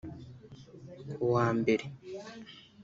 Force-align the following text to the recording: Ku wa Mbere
Ku 1.13 1.23
wa 1.33 1.47
Mbere 1.57 1.85